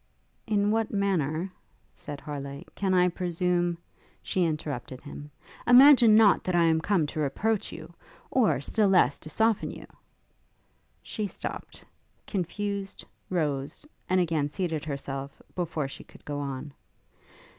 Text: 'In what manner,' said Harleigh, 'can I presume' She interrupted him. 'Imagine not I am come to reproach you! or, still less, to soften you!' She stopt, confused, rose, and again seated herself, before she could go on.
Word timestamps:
'In 0.47 0.71
what 0.71 0.89
manner,' 0.89 1.51
said 1.93 2.19
Harleigh, 2.21 2.63
'can 2.73 2.95
I 2.95 3.07
presume' 3.07 3.77
She 4.23 4.43
interrupted 4.43 4.99
him. 5.01 5.29
'Imagine 5.67 6.15
not 6.15 6.49
I 6.55 6.63
am 6.63 6.81
come 6.81 7.05
to 7.05 7.19
reproach 7.19 7.71
you! 7.71 7.93
or, 8.31 8.59
still 8.61 8.87
less, 8.87 9.19
to 9.19 9.29
soften 9.29 9.69
you!' 9.69 9.85
She 11.03 11.27
stopt, 11.27 11.85
confused, 12.25 13.05
rose, 13.29 13.85
and 14.09 14.19
again 14.19 14.49
seated 14.49 14.83
herself, 14.85 15.39
before 15.53 15.87
she 15.87 16.03
could 16.03 16.25
go 16.25 16.39
on. 16.39 16.73